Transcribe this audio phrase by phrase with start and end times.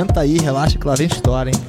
[0.00, 1.60] Senta aí, relaxa que lá vem história, hein?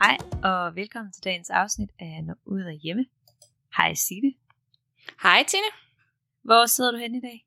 [0.00, 3.04] Hej og velkommen til dagens afsnit af Når ud af hjemme.
[3.76, 4.32] Hej Signe.
[5.22, 5.70] Hej Tine.
[6.44, 7.46] Hvor sidder du hen i dag?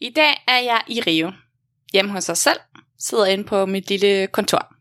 [0.00, 1.32] I dag er jeg i Rio.
[1.92, 2.60] Hjemme hos os selv.
[2.98, 4.74] Sidder inde på mit lille kontor.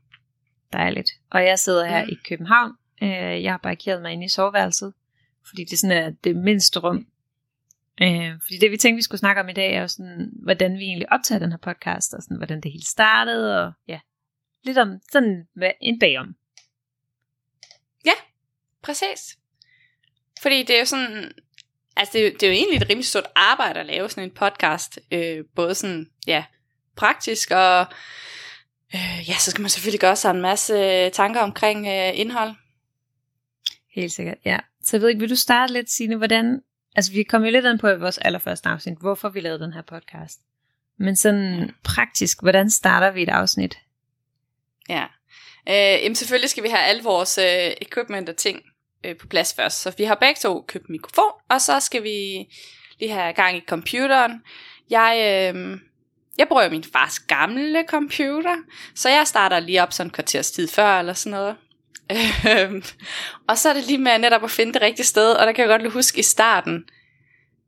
[0.74, 1.10] Dejligt.
[1.32, 2.10] Og jeg sidder her Mm.
[2.12, 2.71] i København.
[3.02, 4.94] Øh, Jeg har parkeret mig inde i soveværelset,
[5.48, 7.08] fordi det sådan er det mindste rum.
[8.02, 10.74] Øh, Fordi det vi tænkte vi skulle snakke om i dag er jo sådan, hvordan
[10.74, 14.00] vi egentlig optager den her podcast, og sådan, hvordan det hele startede, og ja,
[14.64, 15.48] lidt om sådan
[15.82, 16.36] en bagom.
[18.84, 19.38] Præcis.
[20.42, 21.32] Fordi det er jo sådan...
[21.96, 24.23] Altså, det er, jo- det er jo egentlig et rimelig stort arbejde at lave sådan
[24.23, 25.00] en podcast.
[25.12, 26.45] Øh, både sådan, ja,
[26.95, 27.80] praktisk og...
[28.95, 32.56] Øh, ja, så skal man selvfølgelig gøre sig en masse tanker omkring øh, indhold.
[33.95, 34.59] Helt sikkert, ja.
[34.84, 36.61] Så jeg ved ikke, vil du starte lidt, Signe, hvordan...
[36.98, 39.73] Altså, vi kom jo lidt ind på i vores allerførste afsnit, hvorfor vi lavede den
[39.73, 40.40] her podcast.
[41.00, 43.78] Men sådan praktisk, hvordan starter vi et afsnit?
[44.89, 45.04] Ja.
[45.70, 48.62] Øh, jamen selvfølgelig skal vi have alle vores øh, equipment og ting
[49.04, 49.81] øh, på plads først.
[49.81, 52.48] Så vi har begge to købt mikrofon, og så skal vi
[53.00, 54.44] lige have gang i computeren.
[54.89, 55.14] Jeg,
[55.56, 55.80] øh,
[56.38, 58.56] jeg bruger jo min fars gamle computer,
[58.95, 61.56] så jeg starter lige op sådan en kvarters tid før eller sådan noget.
[62.52, 62.83] Øhm,
[63.47, 65.61] og så er det lige med netop at finde det rigtige sted, og der kan
[65.61, 66.83] jeg godt lige huske i starten,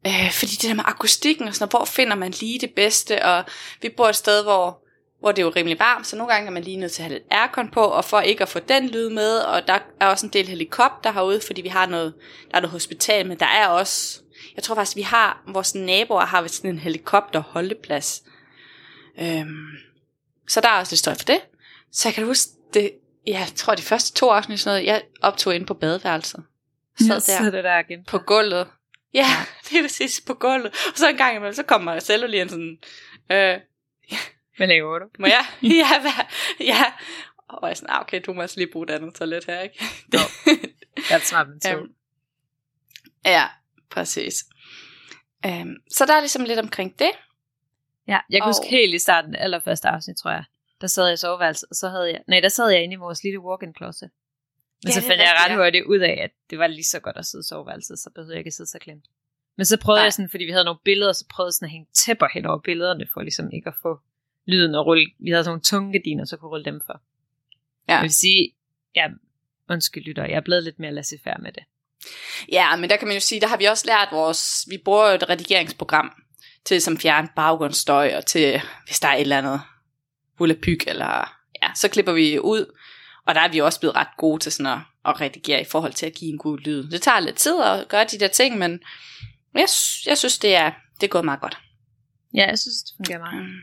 [0.07, 3.25] øh, fordi det der med akustikken og sådan noget, hvor finder man lige det bedste,
[3.25, 3.43] og
[3.81, 4.83] vi bor et sted, hvor
[5.19, 7.07] hvor det er jo rimelig varmt, så nogle gange er man lige nødt til at
[7.07, 10.07] have lidt aircon på, og for ikke at få den lyd med, og der er
[10.07, 12.13] også en del helikopter herude, fordi vi har noget,
[12.51, 14.21] der er noget hospital, men der er også,
[14.55, 18.23] jeg tror faktisk, vi har, vores naboer har sådan en helikopterholdeplads.
[19.19, 19.67] Øhm,
[20.47, 21.41] så der er også lidt støj for det.
[21.91, 22.91] Så jeg kan huske, det,
[23.29, 26.43] jeg tror de første to afsnit, sådan noget, jeg optog ind på badeværelset.
[27.07, 28.03] Sad Så der er det der igen.
[28.05, 28.67] på gulvet.
[29.13, 29.25] Ja,
[29.69, 30.67] det er præcis på gulvet.
[30.91, 32.77] Og så en gang imellem, så kommer jeg selv lige en sådan,
[33.31, 33.59] øh,
[34.57, 35.05] Hvad laver du?
[35.19, 35.45] må jeg?
[35.81, 36.25] ja, hvad?
[36.59, 36.83] ja.
[37.49, 39.59] Og jeg er sådan, ah, okay, du må også lige bruge det andet toilet her,
[39.61, 39.83] ikke?
[40.13, 40.19] Jo.
[41.09, 41.69] Jeg er med to.
[41.69, 41.87] Øhm,
[43.25, 43.45] ja,
[43.91, 44.45] præcis.
[45.47, 47.11] Um, så der er ligesom lidt omkring det.
[48.07, 50.43] Ja, jeg kan Og- huske helt i starten, allerførste afsnit, tror jeg.
[50.81, 52.21] Der sad jeg i soveværelset, og så havde jeg...
[52.27, 54.09] Nej, der sad jeg inde i vores lille walk-in closet.
[54.83, 57.17] Men Ja, så fandt jeg ret hurtigt ud af, at det var lige så godt
[57.17, 59.05] at sidde i soveværelset, så behøvede jeg ikke at sidde så klemt.
[59.57, 60.03] Men så prøvede Nej.
[60.03, 62.45] jeg sådan, fordi vi havde nogle billeder, så prøvede jeg sådan at hænge tæpper hen
[62.45, 63.99] over billederne, for ligesom ikke at få
[64.45, 65.05] lyden og rulle.
[65.19, 67.01] Vi havde sådan nogle tunge gardiner, så kunne rulle dem for.
[67.87, 67.93] Ja.
[67.93, 68.53] Jeg vil sige,
[68.95, 69.07] ja,
[69.69, 71.63] undskyld lytter, jeg er blevet lidt mere laissez-faire med det.
[72.51, 75.09] Ja, men der kan man jo sige, der har vi også lært vores, vi bruger
[75.09, 76.23] jo et redigeringsprogram
[76.65, 79.61] til som fjerne baggrundsstøj, og til, hvis der er et eller andet
[80.39, 82.77] volapyk, eller ja, så klipper vi ud,
[83.25, 85.93] og der er vi også blevet ret gode til sådan at, at redigere i forhold
[85.93, 86.89] til at give en god lyd.
[86.91, 88.79] Det tager lidt tid at gøre de der ting, men
[89.53, 89.67] jeg,
[90.05, 91.57] jeg synes, det er, det er gået meget godt.
[92.33, 93.45] Ja, jeg synes, det fungerer meget.
[93.45, 93.57] Mm.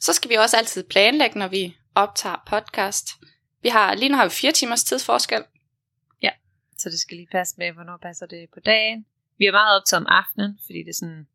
[0.00, 3.08] Så skal vi også altid planlægge, når vi optager podcast.
[3.62, 5.42] Vi har, lige nu har vi fire timers tidsforskel.
[6.78, 9.06] Så det skal lige passe med, hvornår passer det på dagen.
[9.38, 11.26] Vi er meget optaget om aftenen, fordi det er sådan,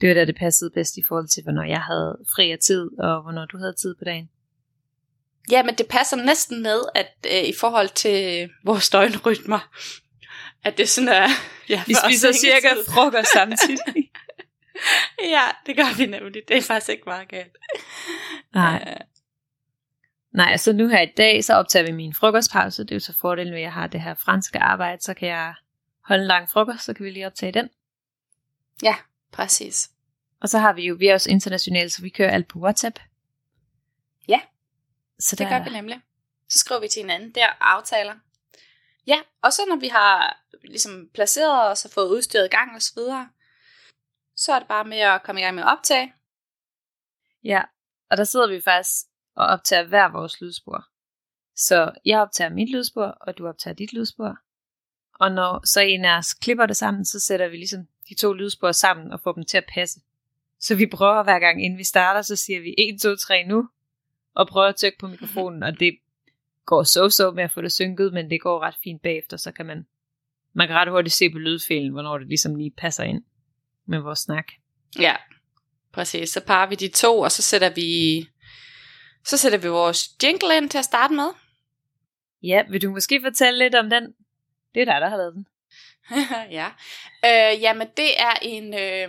[0.00, 2.90] det var da det passede bedst i forhold til, hvornår jeg havde fri af tid,
[2.98, 4.30] og hvornår du havde tid på dagen.
[5.50, 9.70] Ja, men det passer næsten med, at øh, i forhold til vores døgnrytmer,
[10.64, 11.28] at det sådan er...
[11.68, 14.10] Ja, Vi spiser cirka frokost samtidig.
[15.34, 16.42] ja, det gør vi nemlig.
[16.48, 17.56] Det er faktisk ikke meget galt.
[18.54, 18.84] Nej.
[18.86, 18.96] Øh,
[20.32, 22.82] Nej, så nu her i dag, så optager vi min frokostpause.
[22.82, 25.28] Det er jo så fordelen ved, at jeg har det her franske arbejde, så kan
[25.28, 25.54] jeg
[26.04, 27.68] holde en lang frokost, så kan vi lige optage den.
[28.82, 28.94] ja,
[29.32, 29.90] præcis.
[30.40, 32.98] Og så har vi jo, vi er også internationale, så vi kører alt på WhatsApp.
[34.28, 34.40] Ja,
[35.18, 36.00] så Det gør vi nemlig.
[36.48, 38.14] Så skriver vi til hinanden der aftaler.
[39.06, 42.82] Ja, og så når vi har ligesom placeret os og fået udstyret i gang og
[42.82, 43.28] så videre,
[44.36, 46.12] så er det bare med at komme i gang med at optage.
[47.44, 47.62] Ja,
[48.10, 49.06] og der sidder vi faktisk
[49.36, 50.84] og optager hver vores lydspor.
[51.56, 54.38] Så jeg optager mit lydspor, og du optager dit lydspor.
[55.20, 58.32] Og når så en af os klipper det sammen, så sætter vi ligesom de to
[58.32, 60.00] lydspor sammen og får dem til at passe.
[60.60, 63.68] Så vi prøver hver gang, inden vi starter, så siger vi 1, 2, 3 nu,
[64.34, 65.98] og prøver at trykke på mikrofonen, og det
[66.66, 69.66] går så-så med at få det synket, men det går ret fint bagefter, så kan
[69.66, 69.86] man,
[70.52, 73.22] man kan ret hurtigt se på lydfilen, hvornår det ligesom lige passer ind
[73.86, 74.46] med vores snak.
[74.98, 75.16] Ja,
[75.92, 76.30] præcis.
[76.30, 78.20] Så parer vi de to, og så sætter vi,
[79.24, 81.28] så sætter vi vores jingle ind til at starte med.
[82.42, 84.14] Ja, vil du måske fortælle lidt om den?
[84.74, 85.46] Det er dig, der har lavet den.
[86.58, 86.66] ja.
[87.24, 89.08] Øh, jamen, det er en, øh,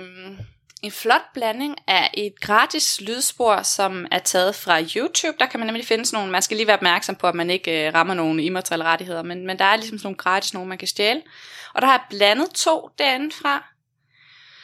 [0.84, 5.38] en flot blanding af et gratis lydspor, som er taget fra YouTube.
[5.40, 7.50] Der kan man nemlig finde sådan nogle, man skal lige være opmærksom på, at man
[7.50, 10.70] ikke øh, rammer nogle immaterielle rettigheder, men, men der er ligesom sådan nogle gratis nogle,
[10.70, 11.22] man kan stjæle.
[11.74, 13.66] Og der har jeg blandet to derinde fra.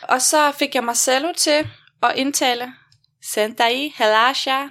[0.01, 1.67] Og så fik jeg Marcelo til
[2.03, 2.73] at indtale
[3.21, 4.67] Sentai Halasha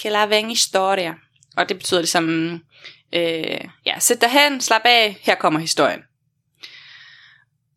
[0.00, 1.14] que historia.
[1.56, 2.52] Og det betyder ligesom,
[3.12, 6.00] øh, ja, sæt dig hen, slap af, her kommer historien.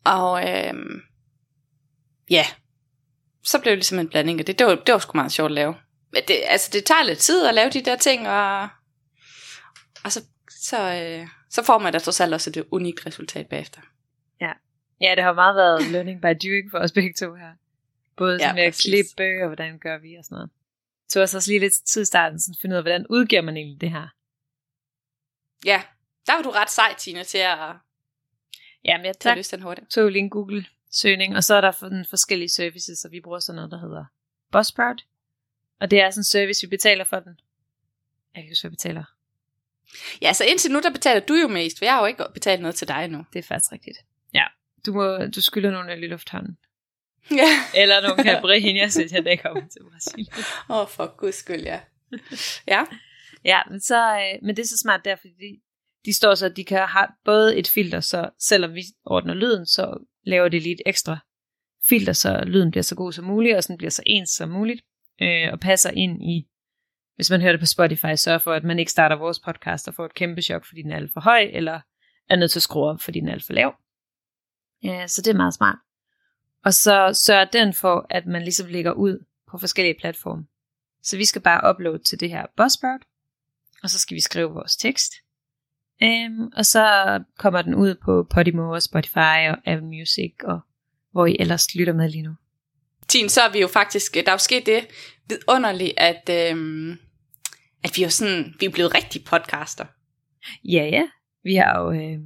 [0.04, 0.74] Og øh,
[2.30, 2.46] ja,
[3.42, 4.58] så blev det ligesom en blanding af det.
[4.58, 5.74] Det var, det var sgu meget sjovt at lave.
[6.12, 8.68] Men det, altså, det tager lidt tid at lave de der ting, og,
[10.04, 13.80] og så, så, øh, så får man da trods alt også et unikt resultat bagefter.
[15.00, 17.52] Ja, det har meget været learning by doing for os begge to her.
[18.16, 20.50] Både Ja, med at klippe, og hvordan gør vi og sådan noget.
[21.08, 23.56] Så også også lige lidt tid i starten, sådan finde ud af, hvordan udgiver man
[23.56, 24.08] egentlig det her.
[25.64, 25.82] Ja,
[26.26, 27.58] der var du ret sej, Tina, til at
[28.84, 29.36] Jamen, jeg tage tak.
[29.36, 29.90] løs den hurtigt.
[29.90, 33.56] tog lige en Google-søgning, og så er der den forskellige services, og vi bruger sådan
[33.56, 34.04] noget, der hedder
[34.52, 35.04] Buzzsprout.
[35.80, 37.40] Og det er sådan en service, vi betaler for den.
[38.34, 39.04] Jeg kan ikke huske, hvad jeg betaler.
[40.22, 42.60] Ja, så indtil nu, der betaler du jo mest, for jeg har jo ikke betalt
[42.60, 43.24] noget til dig nu.
[43.32, 43.98] Det er faktisk rigtigt.
[44.34, 44.44] Ja,
[44.86, 46.58] du, må, du skylder nogle øl i lufthavnen.
[47.30, 47.48] Ja.
[47.74, 50.44] Eller nogle caipirinhas, hvis jeg ikke kommer til Brasilien.
[50.70, 51.80] Åh, oh, for guds skyld, ja.
[52.66, 52.84] Ja,
[53.44, 55.62] Ja, men, så, øh, men det er så smart der, fordi
[56.04, 59.66] de, står så, at de kan have både et filter, så selvom vi ordner lyden,
[59.66, 61.18] så laver det lige et ekstra
[61.88, 64.84] filter, så lyden bliver så god som muligt, og sådan bliver så ens som muligt,
[65.22, 66.48] øh, og passer ind i,
[67.16, 69.94] hvis man hører det på Spotify, sørg for, at man ikke starter vores podcast og
[69.94, 71.80] får et kæmpe chok, fordi den er alt for høj, eller
[72.28, 73.74] er nødt til at skrue op, fordi den er alt for lav.
[74.82, 75.78] Ja, så det er meget smart.
[76.64, 80.46] Og så sørger den for, at man ligesom lægger ud på forskellige platforme.
[81.02, 83.00] Så vi skal bare uploade til det her Buzzsprout,
[83.82, 85.12] og så skal vi skrive vores tekst.
[86.02, 86.84] Um, og så
[87.38, 90.60] kommer den ud på Podimo og Spotify og Apple Music, og
[91.12, 92.34] hvor I ellers lytter med lige nu.
[93.08, 94.86] Tine, så er vi jo faktisk, der er jo sket det
[95.28, 96.98] vidunderligt, at, øhm,
[97.84, 99.86] at vi er jo sådan, vi er blevet rigtig podcaster.
[100.64, 101.08] Ja, ja.
[101.44, 102.18] Vi har jo, øh,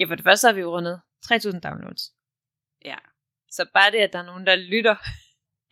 [0.00, 1.00] ja for det første har vi jo rundet
[1.32, 2.02] 3.000 downloads.
[2.84, 2.96] Ja.
[3.50, 4.96] Så bare det, at der er nogen, der lytter,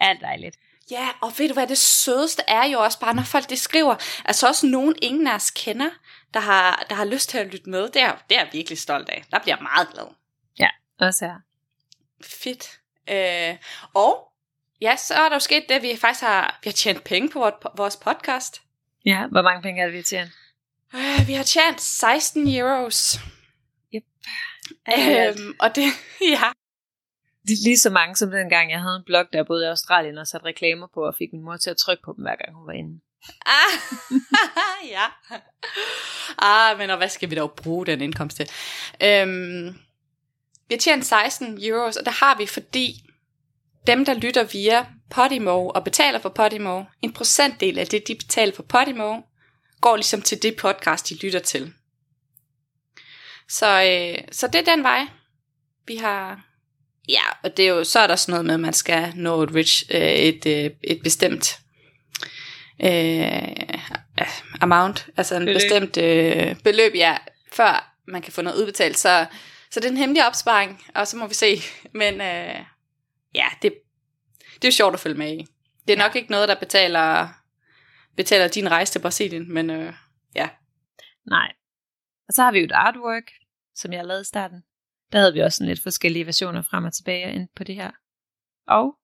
[0.00, 0.56] er dejligt.
[0.90, 3.94] Ja, og ved du hvad, det sødeste er jo også bare, når folk det skriver,
[4.24, 5.90] altså også nogen, ingen af os kender,
[6.34, 8.78] der har, der har lyst til at lytte med, det er, det er jeg virkelig
[8.78, 9.24] stolt af.
[9.30, 10.06] Der bliver jeg meget glad.
[10.98, 11.40] Også her.
[12.24, 12.80] Fedt.
[13.10, 13.56] Øh,
[13.94, 14.32] og
[14.80, 17.30] ja, så er der jo sket det, at vi faktisk har, vi har tjent penge
[17.30, 18.62] på vores, podcast.
[19.04, 20.30] Ja, hvor mange penge er det, vi tjener?
[20.94, 23.20] Øh, vi har tjent 16 euros.
[23.94, 24.04] Yep.
[24.88, 25.82] Øhm, og det,
[26.36, 26.50] ja.
[27.42, 30.18] Det er lige så mange som dengang, jeg havde en blog, der boede i Australien
[30.18, 32.56] og satte reklamer på, og fik min mor til at trykke på dem, hver gang
[32.56, 33.00] hun var inde.
[33.46, 33.78] Ah,
[34.94, 35.06] ja.
[36.38, 38.48] Ah, men og hvad skal vi dog bruge den indkomst til?
[39.02, 39.76] Øhm,
[40.68, 42.94] vi har tjent 16 euros, og der har vi, fordi
[43.86, 48.54] dem, der lytter via Podimo og betaler for Podimo, en procentdel af det, de betaler
[48.54, 49.20] for Podimo,
[49.80, 51.72] går ligesom til det podcast, de lytter til.
[53.48, 55.06] Så, øh, så det er den vej,
[55.86, 56.46] vi har...
[57.08, 59.42] Ja, og det er jo, så er der sådan noget med, at man skal nå
[59.42, 61.58] et, rich, øh, et, øh, et bestemt
[62.82, 63.78] øh,
[64.60, 65.54] amount, altså en Beløb.
[65.54, 67.16] bestemt øh, beløb, ja,
[67.52, 68.98] før man kan få noget udbetalt.
[68.98, 69.26] Så,
[69.70, 71.56] så det er en hemmelig opsparing, og så må vi se.
[72.00, 72.60] Men øh,
[73.34, 73.74] ja, det,
[74.54, 75.46] det er jo sjovt at følge med i.
[75.88, 77.28] Det er nok ikke noget, der betaler,
[78.16, 79.92] betaler din rejse til Brasilien, men øh,
[80.34, 80.48] ja.
[81.26, 81.52] Nej.
[82.28, 83.30] Og så har vi jo et artwork,
[83.74, 84.62] som jeg lavede i starten.
[85.12, 87.90] Der havde vi også sådan lidt forskellige versioner frem og tilbage ind på det her.
[88.68, 88.94] Og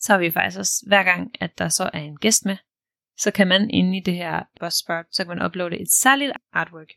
[0.00, 2.56] så har vi faktisk også, hver gang, at der så er en gæst med,
[3.22, 6.88] så kan man inde i det her Buzzsprout, så kan man uploade et særligt artwork.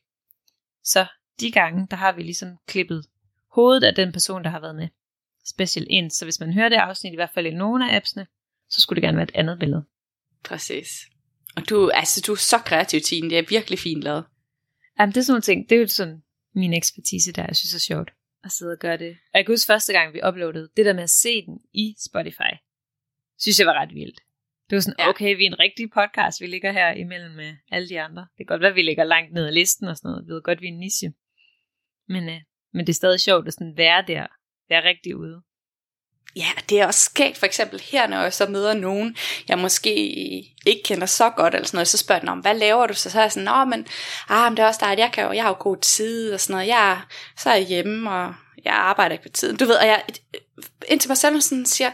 [0.84, 1.06] Så
[1.40, 3.06] de gange, der har vi ligesom klippet
[3.52, 4.88] hovedet af den person, der har været med
[5.46, 6.12] special ind.
[6.12, 8.28] Så hvis man hører det afsnit, i hvert fald i nogle af appsene,
[8.70, 9.86] så skulle det gerne være et andet billede.
[10.44, 10.88] Præcis.
[11.56, 13.30] Og du, altså, du er så kreativ, Tine.
[13.30, 14.26] Det er virkelig fint lavet.
[15.00, 16.24] Jamen, det er sådan nogle ting, det er jo sådan
[16.56, 18.12] min ekspertise der, jeg synes er sjovt
[18.44, 19.10] at sidde og gøre det.
[19.10, 21.96] Og jeg kan huske første gang, vi uploadede, det der med at se den i
[22.06, 22.54] Spotify,
[23.38, 24.20] synes jeg var ret vildt.
[24.70, 25.10] Det var sådan, Ja.
[25.10, 28.22] okay, vi er en rigtig podcast, vi ligger her imellem med alle de andre.
[28.22, 30.28] Det kan godt være, at vi ligger langt ned ad listen og sådan noget.
[30.28, 31.14] Vi ved godt, vi er en niche.
[32.08, 32.42] Men, øh,
[32.74, 34.28] men det er stadig sjovt at sådan være der,
[34.70, 35.42] være rigtig ude.
[36.36, 39.16] Ja, det er også skægt for eksempel her, når jeg så møder nogen,
[39.48, 39.96] jeg måske
[40.66, 42.94] ikke kender så godt, eller sådan noget, så spørger dem om, hvad laver du?
[42.94, 43.88] Så, så er jeg sådan, Nå, men,
[44.30, 46.40] ah, men det er også dejligt, jeg, kan jo, jeg har jo god tid, og
[46.40, 47.02] sådan noget, jeg,
[47.38, 48.34] så er jeg hjemme, og
[48.66, 49.58] jeg arbejder ikke på tiden.
[49.58, 50.04] Du ved, og jeg
[50.88, 51.92] indtil mig selv sådan siger,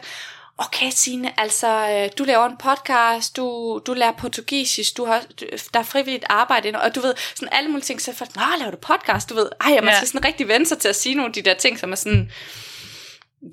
[0.59, 5.45] okay Signe, altså, øh, du laver en podcast, du, du lærer portugisisk, du har, du,
[5.73, 8.41] der er frivilligt arbejde, og du ved, sådan alle mulige ting, så er folk, nå,
[8.59, 9.95] laver du podcast, du ved, ej, man Ja.
[9.95, 11.95] skal sådan rigtig vende sig til at sige nogle af de der ting, som er
[11.95, 12.31] sådan,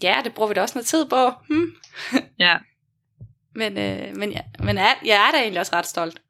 [0.03, 1.67] ja, det bruger vi da også noget tid på, hmm.
[2.39, 2.57] Ja,
[3.55, 6.21] Men, øh, men, ja, men jeg, jeg er da egentlig også ret stolt.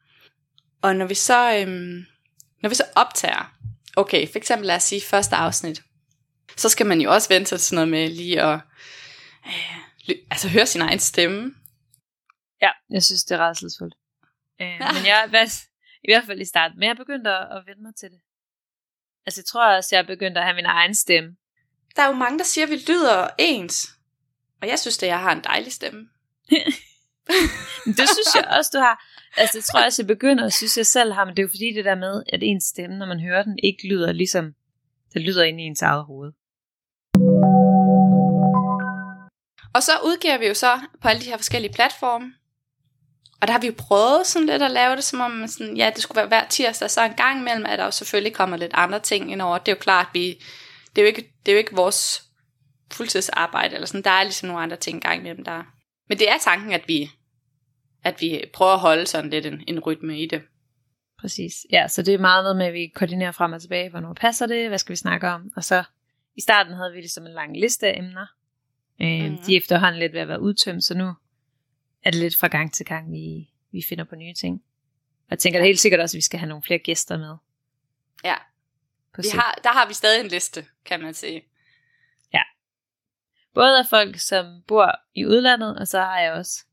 [0.82, 2.04] Og når vi så, øhm,
[2.62, 3.52] når vi så optager,
[3.96, 5.82] okay, for eksempel lad os sige første afsnit,
[6.56, 8.58] så skal man jo også vente sig til sådan noget med lige at
[9.46, 9.52] øh,
[10.30, 11.54] altså høre sin egen stemme.
[12.62, 13.94] Ja, jeg synes, det er rædselsfuldt.
[14.60, 15.26] Øh, men jeg er
[16.04, 16.78] i hvert fald i starten.
[16.78, 18.20] Men jeg begyndte at, at vende mig til det.
[19.26, 21.36] Altså, jeg tror også, jeg er begyndt at have min egen stemme.
[21.96, 23.88] Der er jo mange, der siger, at vi lyder ens.
[24.62, 26.08] Og jeg synes, at jeg har en dejlig stemme.
[27.98, 29.04] det synes jeg også, du har.
[29.36, 31.24] Altså, det tror jeg også, jeg begynder at synes, jeg selv har.
[31.24, 33.58] Men det er jo fordi det der med, at ens stemme, når man hører den,
[33.62, 34.54] ikke lyder ligesom,
[35.14, 36.32] det lyder ind i ens eget hoved.
[39.76, 42.32] Og så udgiver vi jo så på alle de her forskellige platforme.
[43.40, 45.90] Og der har vi jo prøvet sådan lidt at lave det, som om sådan, ja,
[45.94, 48.70] det skulle være hver tirsdag, så en gang imellem, at der jo selvfølgelig kommer lidt
[48.74, 49.58] andre ting ind over.
[49.58, 50.42] Det er jo klart, at vi,
[50.90, 52.22] det er jo ikke, det er jo ikke vores
[52.92, 55.62] fuldtidsarbejde, eller sådan, der er ligesom nogle andre ting en gang imellem, der
[56.08, 57.10] Men det er tanken, at vi,
[58.04, 60.42] at vi prøver at holde sådan lidt en, en rytme i det.
[61.20, 61.52] Præcis.
[61.72, 64.46] Ja, så det er meget noget med, at vi koordinerer frem og tilbage, hvornår passer
[64.46, 65.84] det, hvad skal vi snakke om, og så
[66.36, 68.26] i starten havde vi ligesom en lang liste af emner.
[69.00, 69.38] Øh, mm.
[69.38, 71.14] De er efterhånden lidt ved at være udtømt, så nu
[72.02, 74.62] er det lidt fra gang til gang, vi, vi finder på nye ting.
[75.18, 77.36] Og jeg tænker da helt sikkert også, at vi skal have nogle flere gæster med.
[78.24, 78.34] Ja,
[79.16, 81.42] vi har, der har vi stadig en liste, kan man sige.
[82.32, 82.42] Ja.
[83.54, 86.64] Både af folk, som bor i udlandet, og så har jeg også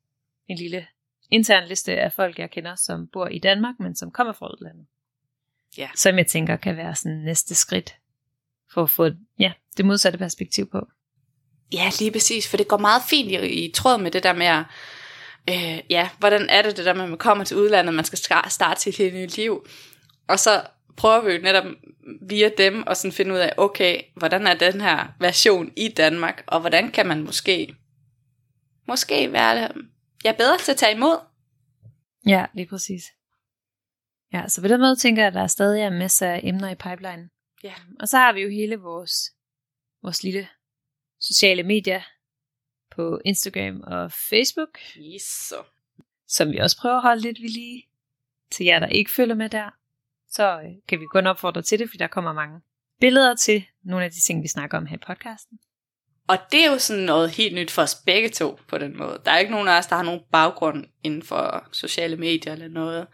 [0.48, 0.88] en lille
[1.30, 4.86] intern liste af folk, jeg kender, som bor i Danmark, men som kommer fra udlandet.
[5.78, 5.90] Ja.
[5.96, 7.98] Som jeg tænker kan være sådan næste skridt
[8.74, 10.88] for at få ja, det modsatte perspektiv på.
[11.72, 14.46] Ja, lige præcis, for det går meget fint i, i tråd med det der med
[14.46, 14.64] at,
[15.50, 18.18] øh, ja, hvordan er det det der med, at man kommer til udlandet, man skal
[18.50, 19.68] starte sit hele nye liv,
[20.28, 20.62] og så
[20.98, 21.66] prøver vi jo netop
[22.22, 26.44] via dem og sådan finde ud af, okay, hvordan er den her version i Danmark,
[26.48, 27.76] og hvordan kan man måske,
[28.88, 29.70] måske være
[30.24, 31.18] ja, bedre til at tage imod.
[32.28, 33.04] Ja, lige præcis.
[34.34, 36.70] Ja, så på den måde tænker jeg, at der er stadig en masse af emner
[36.70, 37.30] i pipeline.
[37.64, 37.74] Ja.
[38.00, 39.14] Og så har vi jo hele vores,
[40.04, 40.48] vores lille
[41.28, 42.02] sociale medier
[42.96, 44.80] på Instagram og Facebook.
[44.98, 45.54] Yes.
[46.28, 47.88] Som vi også prøver at holde lidt ved lige
[48.52, 49.70] til jer, der ikke følger med der.
[50.30, 52.62] Så øh, kan vi kun opfordre til det, fordi der kommer mange
[53.00, 55.60] billeder til nogle af de ting, vi snakker om her i podcasten.
[56.28, 59.22] Og det er jo sådan noget helt nyt for os begge to på den måde.
[59.26, 62.68] Der er ikke nogen af os, der har nogen baggrund inden for sociale medier eller
[62.68, 63.08] noget.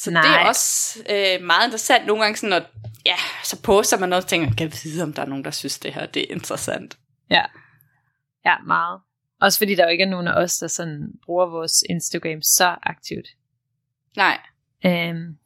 [0.00, 0.22] Så Nej.
[0.22, 2.06] det er også øh, meget interessant.
[2.06, 2.66] Nogle gange sådan, at
[3.06, 5.50] ja, så poster man noget og tænker, kan jeg vide, om der er nogen, der
[5.50, 6.98] synes, det her det er interessant.
[7.30, 7.44] Ja,
[8.46, 9.00] ja meget.
[9.40, 12.76] Også fordi der jo ikke er nogen af os, der sådan bruger vores Instagram så
[12.82, 13.26] aktivt.
[14.16, 14.38] Nej.
[14.86, 15.38] Øhm,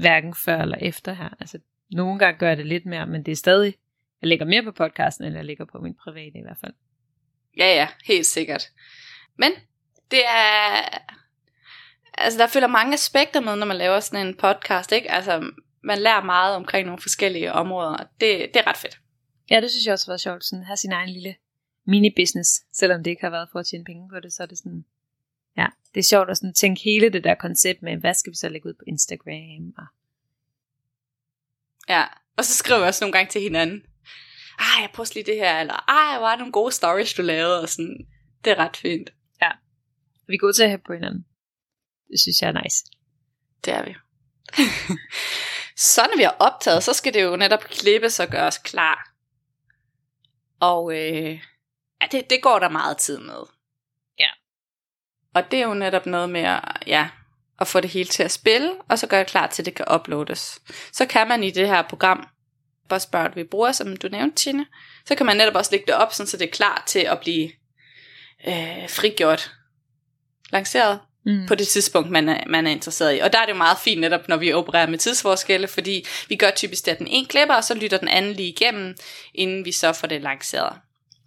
[0.00, 1.28] hverken før eller efter her.
[1.40, 1.58] Altså,
[1.90, 3.74] nogle gange gør jeg det lidt mere, men det er stadig,
[4.22, 6.72] jeg lægger mere på podcasten, end jeg lægger på min private i hvert fald.
[7.56, 8.68] Ja, ja, helt sikkert.
[9.38, 9.50] Men
[10.10, 10.98] det er,
[12.14, 15.10] altså der følger mange aspekter med, når man laver sådan en podcast, ikke?
[15.10, 15.50] Altså,
[15.82, 19.00] man lærer meget omkring nogle forskellige områder, og det, det er ret fedt.
[19.50, 21.34] Ja, det synes jeg også har været sjovt, sådan at have sin egen lille
[21.86, 24.58] mini-business, selvom det ikke har været for at tjene penge på det, så er det
[24.58, 24.84] sådan,
[25.56, 28.36] ja, det er sjovt at sådan tænke hele det der koncept med, hvad skal vi
[28.36, 29.74] så lægge ud på Instagram?
[29.78, 29.86] Og...
[31.88, 32.04] Ja,
[32.36, 33.82] og så skriver jeg også nogle gange til hinanden,
[34.58, 37.62] ej, jeg poster lige det her, eller ej, hvor er nogle gode stories, du lavede,
[37.62, 38.06] og sådan,
[38.44, 39.10] det er ret fint.
[39.42, 39.50] Ja,
[40.26, 41.24] vi er gode til at have på hinanden.
[42.10, 42.84] Det synes jeg er nice.
[43.64, 43.94] Det er vi.
[45.94, 49.10] så når vi har optaget, så skal det jo netop klippes og gøres klar.
[50.60, 51.40] Og øh,
[52.00, 53.42] ja, det, det går der meget tid med.
[54.18, 54.28] Ja.
[55.34, 57.08] Og det er jo netop noget med at, ja,
[57.60, 59.86] at få det hele til at spille, og så gøre klar til, at det kan
[59.94, 60.60] uploades.
[60.92, 62.28] Så kan man i det her program,
[62.88, 64.66] Buzzsprout vi bruger, som du nævnte, Tine,
[65.06, 67.20] så kan man netop også lægge det op, sådan, så det er klar til at
[67.20, 67.50] blive
[68.46, 69.50] øh, frigjort,
[70.52, 71.46] lanceret mm.
[71.46, 73.18] på det tidspunkt, man er, man er interesseret i.
[73.18, 76.36] Og der er det jo meget fint netop, når vi opererer med tidsforskelle, fordi vi
[76.36, 78.96] gør typisk det, at den ene klipper, og så lytter den anden lige igennem,
[79.34, 80.76] inden vi så får det lanceret.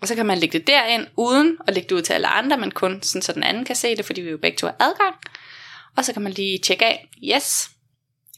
[0.02, 2.58] Og så kan man lægge det derind, uden at lægge det ud til alle andre,
[2.58, 4.76] men kun sådan, så den anden kan se det, fordi vi jo begge to har
[4.80, 5.16] adgang.
[5.98, 7.70] Og så kan man lige tjekke af, yes.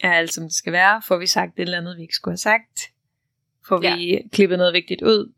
[0.03, 1.01] Ja, alt som det skal være.
[1.07, 2.79] Får vi sagt et eller andet, vi ikke skulle have sagt?
[3.67, 4.17] Får vi ja.
[4.31, 5.33] klippet noget vigtigt ud?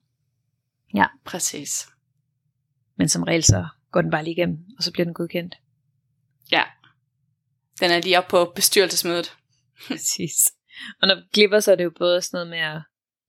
[0.95, 1.05] Ja.
[1.25, 1.88] Præcis.
[2.97, 5.55] Men som regel så går den bare lige igennem, og så bliver den godkendt.
[6.51, 6.63] Ja.
[7.80, 9.36] Den er lige op på bestyrelsesmødet.
[9.88, 10.54] Præcis.
[11.01, 12.82] Og når vi klipper, så er det jo både sådan noget med at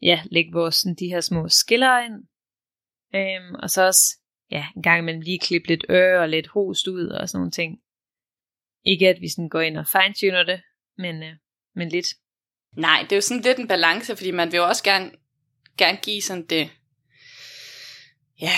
[0.03, 2.15] ja, lægge vores, sådan, de her små skiller ind.
[3.15, 4.19] Øhm, og så også
[4.51, 7.51] ja, en gang imellem lige klippe lidt øre og lidt host ud og sådan nogle
[7.51, 7.79] ting.
[8.85, 10.61] Ikke at vi sådan går ind og fine-tuner det,
[10.99, 11.35] men, øh,
[11.75, 12.07] men lidt.
[12.77, 15.11] Nej, det er jo sådan lidt en balance, fordi man vil jo også gerne,
[15.79, 16.71] gerne give sådan det,
[18.41, 18.57] ja,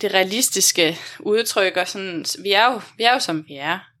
[0.00, 3.95] det realistiske udtryk, og sådan, vi er jo, vi er jo som vi er.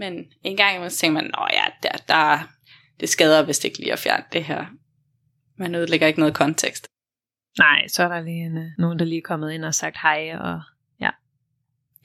[0.00, 2.48] Men en gang imellem tænker man, nå ja, der, der,
[3.00, 4.66] det skader vist ikke lige at fjerne det her.
[5.58, 6.88] Man ødelægger ikke noget kontekst.
[7.58, 9.96] Nej, så er der lige en, øh, nogen, der lige er kommet ind og sagt
[10.02, 10.62] hej, og
[11.00, 11.10] ja,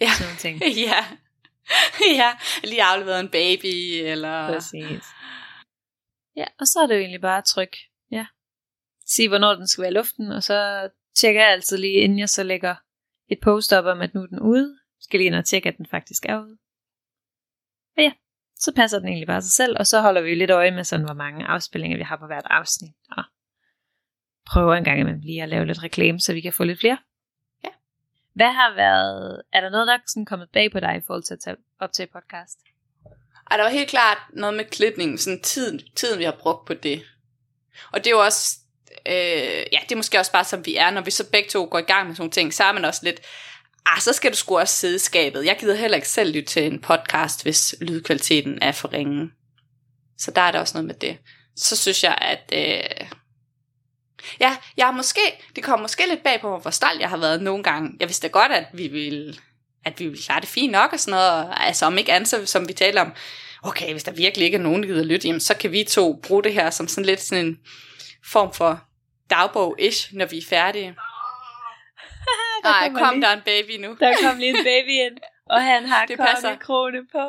[0.02, 0.10] ja.
[0.20, 0.62] sådan ting.
[0.90, 1.02] ja.
[2.22, 2.32] ja,
[2.64, 3.76] lige afleveret en baby,
[4.12, 4.54] eller...
[4.54, 5.04] Præcis.
[6.36, 7.76] Ja, og så er det jo egentlig bare tryk.
[8.12, 8.26] Ja.
[9.06, 12.30] Sig, hvornår den skal være i luften, og så tjekker jeg altid lige, inden jeg
[12.30, 12.76] så lægger
[13.28, 14.78] et post op om, at nu er den ude.
[15.00, 16.58] Skal lige ind og tjekke, at den faktisk er ude.
[17.98, 18.12] Og ja,
[18.60, 21.06] så passer den egentlig bare sig selv, og så holder vi lidt øje med sådan,
[21.06, 23.24] hvor mange afspillinger vi har på hvert afsnit, og
[24.48, 26.98] prøver en gang imellem lige at lave lidt reklame, så vi kan få lidt flere.
[27.64, 27.70] Ja.
[28.34, 31.24] Hvad har været, er der noget, der er sådan kommet bag på dig i forhold
[31.24, 32.60] til at tage op til podcast?
[33.52, 36.74] Ej, der var helt klart noget med klipningen, sådan tiden, tiden vi har brugt på
[36.74, 37.04] det.
[37.92, 38.58] Og det er jo også,
[39.08, 41.68] øh, ja, det er måske også bare som vi er, når vi så begge to
[41.72, 43.20] går i gang med sådan nogle ting, så er man også lidt,
[43.86, 45.46] ah, så skal du sgu også sidde i skabet.
[45.46, 49.30] Jeg gider heller ikke selv lytte til en podcast, hvis lydkvaliteten er for ringe.
[50.18, 51.18] Så der er der også noget med det.
[51.56, 52.54] Så synes jeg, at...
[52.54, 53.08] Øh,
[54.40, 55.22] ja, jeg har måske,
[55.56, 57.92] det kommer måske lidt bag på mig, hvor stolt jeg har været nogle gange.
[58.00, 59.36] Jeg vidste da godt, at vi ville,
[59.86, 61.54] at vi ville klare det fint nok og sådan noget.
[61.58, 63.14] Altså om ikke andet, som vi taler om,
[63.64, 66.20] okay, hvis der virkelig ikke er nogen, der gider lytte, jamen, så kan vi to
[66.24, 67.58] bruge det her som sådan lidt sådan en
[68.32, 68.82] form for
[69.30, 70.96] dagbog-ish, når vi er færdige.
[72.72, 73.90] Nej, kom lige- der er en baby nu.
[74.00, 75.18] Der kom lige en baby ind,
[75.54, 76.56] og han har Det passer.
[76.56, 77.26] krone på.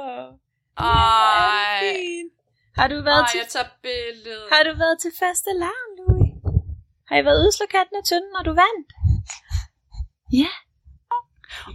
[0.78, 1.92] Ej.
[2.78, 4.42] Har du været Ej, til jeg tager billede.
[4.52, 6.32] Har du været til faste larm, Louis?
[7.08, 8.88] Har I været ude og katten af tynden, når du vandt?
[10.32, 10.52] Ja,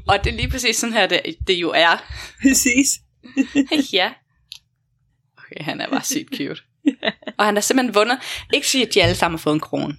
[0.07, 1.95] Og det er lige præcis sådan her, det, det jo er.
[2.41, 2.87] præcis.
[3.99, 4.13] ja.
[5.37, 6.61] Okay, han er bare sygt cute.
[7.37, 8.19] Og han har simpelthen vundet.
[8.53, 9.95] Ikke sige, at de alle sammen har fået en krone.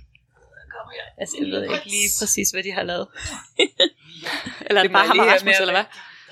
[1.18, 3.08] Altså, jeg ved ikke lige præcis, hvad de har lavet.
[4.66, 5.84] Eller er det Det bare jeg ham og Rasmus, eller hvad?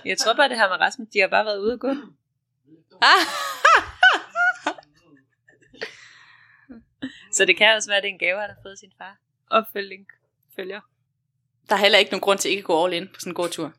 [0.05, 1.89] Jeg tror bare, det her med Rasmus, de har bare været ude og gå.
[3.03, 3.27] Ah,
[7.37, 9.17] Så det kan også være, at det er en gave, han har fået sin far.
[9.51, 10.07] Opfølging
[10.57, 10.81] følger.
[11.69, 13.35] der er heller ikke nogen grund til ikke at gå all in på sådan en
[13.35, 13.73] god tur.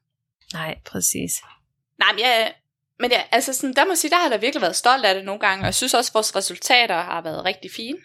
[0.54, 1.32] Nej, præcis.
[2.00, 2.52] Nej, men ja,
[3.00, 5.06] men ja, altså sådan, der må jeg sige, der har jeg da virkelig været stolt
[5.06, 7.98] af det nogle gange, og jeg synes også, at vores resultater har været rigtig fine.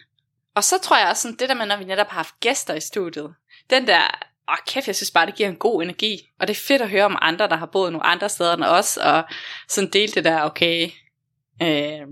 [0.57, 2.73] Og så tror jeg også sådan, det der med, når vi netop har haft gæster
[2.73, 3.33] i studiet,
[3.69, 4.01] den der,
[4.49, 6.29] åh kæft, jeg synes bare, det giver en god energi.
[6.39, 8.63] Og det er fedt at høre om andre, der har boet nogle andre steder end
[8.63, 9.23] os, og
[9.67, 10.89] sådan dele det der, okay,
[11.61, 12.07] øh,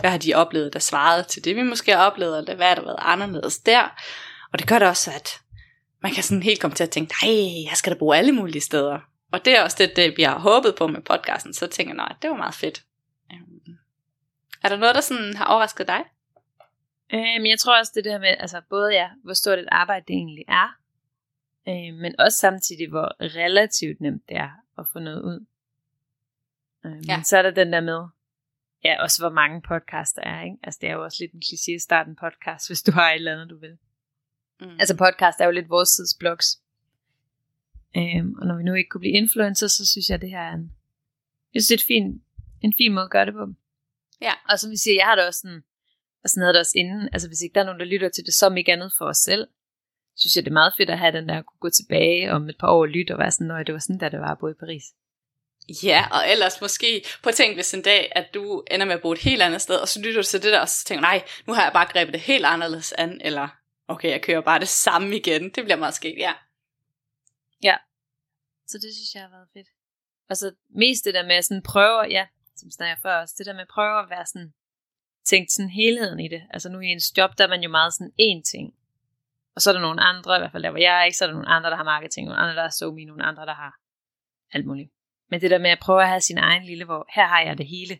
[0.00, 2.74] hvad har de oplevet, der svarede til det, vi måske har oplevet, eller hvad har
[2.74, 3.82] der været anderledes der.
[4.52, 5.40] Og det gør det også, at
[6.02, 8.62] man kan sådan helt komme til at tænke, nej, jeg skal da bo alle mulige
[8.62, 8.98] steder.
[9.32, 11.96] Og det er også det, det vi har håbet på med podcasten, så tænker jeg,
[11.96, 12.82] nej, det var meget fedt.
[13.32, 13.76] Øhm,
[14.62, 16.04] Er der noget, der sådan har overrasket dig?
[17.14, 20.04] Øh, men jeg tror også det der med, altså både ja, hvor stort et arbejde
[20.08, 20.78] det egentlig er,
[21.68, 25.46] øh, men også samtidig, hvor relativt nemt det er at få noget ud.
[26.84, 27.16] Øh, Ja.
[27.16, 28.06] Men så er der den der med,
[28.84, 30.56] ja, også hvor mange podcasts der er, ikke?
[30.62, 33.10] Altså det er jo også lidt en kliché at starte en podcast, hvis du har
[33.10, 33.78] et eller andet, du vil.
[34.60, 34.70] Mm.
[34.80, 36.60] Altså podcast er jo lidt vores tids blogs.
[37.96, 40.52] Øhm, og når vi nu ikke kunne blive influencer, så synes jeg, det her er
[40.52, 40.72] en,
[41.54, 42.22] jeg synes, det er et fin,
[42.60, 43.54] en fin måde at gøre det på.
[44.20, 44.32] Ja.
[44.48, 45.64] Og som vi siger, jeg har det også sådan,
[46.24, 48.26] og sådan havde det også inden, altså hvis ikke der er nogen, der lytter til
[48.26, 49.48] det, så om ikke andet for os selv,
[50.16, 52.48] synes jeg, det er meget fedt at have den der, at kunne gå tilbage om
[52.48, 54.32] et par år og lytte og være sådan, når det var sådan, da det var
[54.32, 54.84] at bo i Paris.
[55.82, 59.02] Ja, og ellers måske, på at tænke hvis en dag, at du ender med at
[59.02, 61.00] bo et helt andet sted, og så lytter du til det der, og så tænker
[61.00, 63.48] nej, nu har jeg bare grebet det helt anderledes an, eller
[63.88, 65.42] okay, jeg kører bare det samme igen.
[65.42, 66.32] Det bliver meget sket, ja.
[68.66, 69.68] Så det synes jeg har været fedt.
[70.30, 73.46] Og så mest det der med at sådan prøve, ja, som snakker før også, det
[73.46, 74.52] der med at prøve at være sådan,
[75.24, 76.42] tænkt sådan helheden i det.
[76.50, 78.74] Altså nu i ens job, der er man jo meget sådan én ting.
[79.54, 81.24] Og så er der nogle andre, i hvert fald der hvor jeg er, ikke, så
[81.24, 83.54] er der nogle andre, der har marketing, nogle andre, der har SoMe, nogle andre, der
[83.54, 83.72] har
[84.52, 84.90] alt muligt.
[85.30, 87.58] Men det der med at prøve at have sin egen lille, hvor her har jeg
[87.58, 87.98] det hele.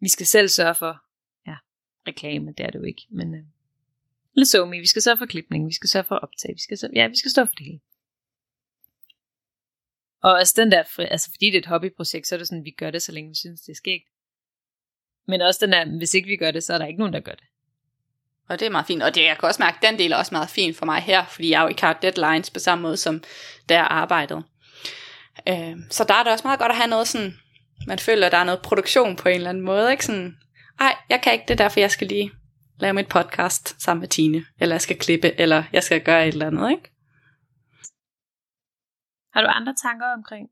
[0.00, 1.02] Vi skal selv sørge for,
[1.46, 1.56] ja,
[2.08, 3.44] reklame, det er det jo ikke, men øh,
[4.36, 6.94] eller SoMe, vi skal sørge for klipning, vi skal sørge for optag, vi skal sørge,
[6.94, 7.80] ja, vi skal stå for det hele.
[10.22, 12.70] Og altså den der, altså fordi det er et hobbyprojekt, så er det sådan, vi
[12.70, 14.08] gør det, så længe vi synes, det er skægt.
[15.28, 17.20] Men også den der, hvis ikke vi gør det, så er der ikke nogen, der
[17.20, 17.44] gør det.
[18.48, 19.02] Og det er meget fint.
[19.02, 21.00] Og det, jeg kan også mærke, at den del er også meget fin for mig
[21.00, 23.22] her, fordi jeg jo ikke har deadlines på samme måde, som
[23.68, 24.44] der arbejdet.
[25.48, 27.38] Øh, så der er det også meget godt at have noget sådan,
[27.86, 29.90] man føler, at der er noget produktion på en eller anden måde.
[29.90, 30.36] Ikke sådan,
[30.80, 32.30] ej, jeg kan ikke det, derfor jeg skal lige
[32.80, 36.32] lave mit podcast sammen med Tine, eller jeg skal klippe, eller jeg skal gøre et
[36.32, 36.92] eller andet, ikke?
[39.32, 40.48] Har du andre tanker omkring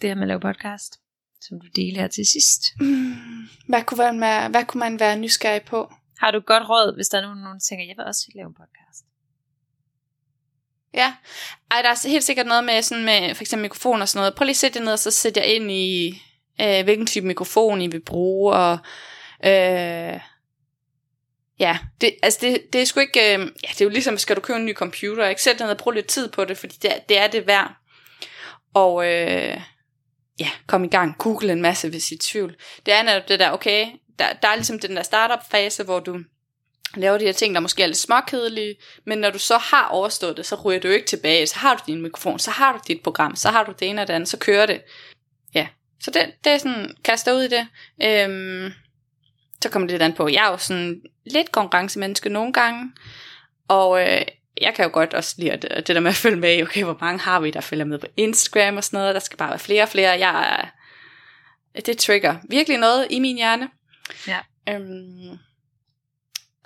[0.00, 1.01] det her med at lave podcast,
[1.48, 2.62] som du deler her til sidst?
[2.80, 3.14] Mm,
[3.68, 5.92] hvad, kunne man være, hvad kunne man være nysgerrig på?
[6.18, 8.54] Har du godt råd, hvis der er nogen, der tænker, jeg vil også lave en
[8.54, 9.04] podcast?
[10.94, 11.14] Ja,
[11.70, 14.34] Ej, der er helt sikkert noget med, sådan med for eksempel mikrofon og sådan noget.
[14.34, 16.22] Prøv lige at sætte det ned, og så sæt jer ind i,
[16.60, 18.78] øh, hvilken type mikrofon I vil bruge, og
[19.44, 20.20] øh,
[21.58, 24.36] ja, det, altså det, det er sgu ikke, øh, ja, det er jo ligesom, skal
[24.36, 25.42] du købe en ny computer, ikke?
[25.42, 27.46] Sæt dig ned og brug lidt tid på det, fordi det, er- det er det
[27.46, 27.74] værd.
[28.74, 29.60] Og øh,
[30.40, 32.56] ja, komme i gang, google en masse, hvis I er i tvivl.
[32.86, 33.86] Det er netop det der, okay,
[34.18, 36.18] der, der er ligesom den der startup-fase, hvor du
[36.94, 38.74] laver de her ting, der måske er lidt småkedelige,
[39.06, 41.82] men når du så har overstået det, så ryger du ikke tilbage, så har du
[41.86, 44.28] din mikrofon, så har du dit program, så har du det ene og det andet,
[44.28, 44.82] så kører det.
[45.54, 45.66] Ja,
[46.00, 47.66] så det, det er sådan, kaster ud i det.
[48.02, 48.72] Øhm,
[49.62, 52.92] så kommer det lidt an på, jeg er jo sådan lidt konkurrencemenneske nogle gange,
[53.68, 54.22] og øh,
[54.62, 56.98] jeg kan jo godt også lide det, det der med at følge med okay, hvor
[57.00, 59.58] mange har vi, der følger med på Instagram og sådan noget, der skal bare være
[59.58, 60.70] flere og flere, jeg
[61.86, 63.68] det trigger virkelig noget i min hjerne.
[64.26, 64.38] Ja.
[64.68, 65.38] Øhm,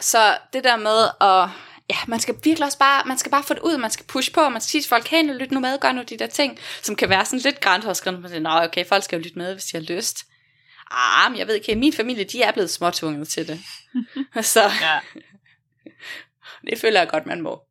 [0.01, 1.49] så det der med at,
[1.91, 4.33] ja, man skal virkelig også bare, man skal bare få det ud, man skal pushe
[4.33, 6.27] på, man skal sige til folk, hey, nu lyt nu med, gør nu de der
[6.27, 9.39] ting, som kan være sådan lidt grænseoverskridende, man siger, nå, okay, folk skal jo lytte
[9.39, 10.25] med, hvis de har lyst.
[10.91, 13.61] Ah, men jeg ved ikke, min familie, de er blevet småtvunget til det.
[14.45, 14.99] så Ja.
[16.71, 17.66] det føler jeg godt, man må.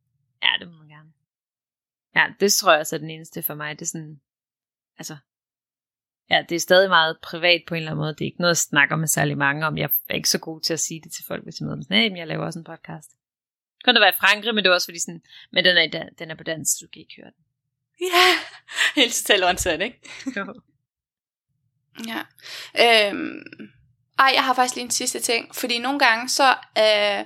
[0.45, 1.11] Ja, det må man gerne.
[2.15, 3.79] Ja, det tror jeg også er den eneste for mig.
[3.79, 4.21] Det er sådan,
[4.97, 5.17] altså,
[6.29, 8.13] ja, det er stadig meget privat på en eller anden måde.
[8.13, 9.77] Det er ikke noget, jeg snakker med særlig mange om.
[9.77, 11.85] Jeg er ikke så god til at sige det til folk, hvis jeg møder dem.
[11.89, 13.11] Hey, men jeg laver også en podcast.
[13.83, 16.31] Kun der var i Frankrig, men det var også fordi sådan, men den er, den
[16.31, 17.43] er på dansk, så du kan ikke høre den.
[18.01, 18.27] Ja,
[19.01, 20.01] helt totalt åndssvagt, ikke?
[22.07, 22.21] Ja.
[22.83, 23.43] Øhm,
[24.19, 27.25] ej, jeg har faktisk lige en sidste ting, fordi nogle gange så, øh,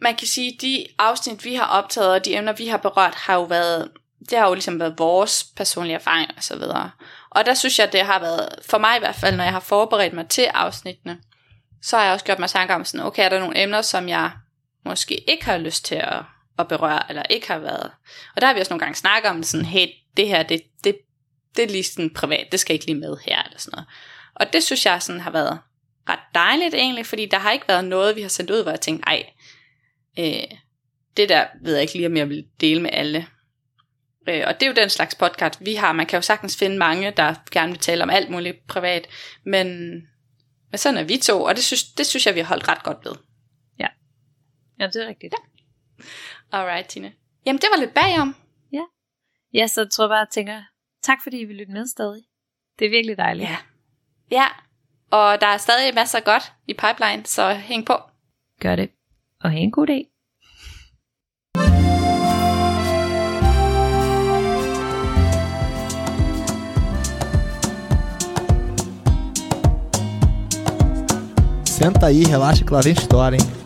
[0.00, 3.34] man kan sige, de afsnit, vi har optaget, og de emner, vi har berørt, har
[3.34, 3.90] jo været,
[4.30, 6.90] det har jo ligesom været vores personlige erfaringer og så videre.
[7.30, 9.60] Og der synes jeg, det har været, for mig i hvert fald, når jeg har
[9.60, 11.18] forberedt mig til afsnittene,
[11.82, 14.08] så har jeg også gjort mig tanker om sådan, okay, er der nogle emner, som
[14.08, 14.30] jeg
[14.84, 16.22] måske ikke har lyst til at,
[16.58, 17.90] at berøre, eller ikke har været.
[18.36, 19.86] Og der har vi også nogle gange snakket om sådan, hey,
[20.16, 20.96] det her, det, det,
[21.56, 23.88] det er lige sådan privat, det skal ikke lige med her, eller sådan noget.
[24.34, 25.58] Og det synes jeg sådan har været
[26.08, 28.80] ret dejligt egentlig, fordi der har ikke været noget, vi har sendt ud, hvor jeg
[28.80, 29.26] tænkte, ej,
[30.18, 30.58] øh,
[31.16, 33.26] det der ved jeg ikke lige, om jeg vil dele med alle.
[34.28, 35.92] Øh, og det er jo den slags podcast, vi har.
[35.92, 39.06] Man kan jo sagtens finde mange, der gerne vil tale om alt muligt privat,
[39.44, 39.90] men,
[40.70, 42.82] men sådan er vi to, og det synes, det synes jeg, vi har holdt ret
[42.82, 43.14] godt ved.
[44.80, 45.34] Ja, det er rigtigt.
[46.52, 47.12] Alright, Tine.
[47.46, 48.36] Jamen, det var lidt bagom.
[49.54, 50.62] Ja, så tror jeg bare, at jeg tænker,
[51.02, 52.22] tak fordi I vil lytte med stadig.
[52.78, 53.48] Det er virkelig dejligt.
[53.48, 53.56] Ja.
[54.30, 54.46] Ja,
[55.10, 57.96] og der er stadig masser af godt i pipeline, så hæng på.
[58.60, 58.90] Gør det.
[59.42, 60.06] Og have en god dag.
[71.64, 73.59] Senta aí, relaxa que lá vem história, hein?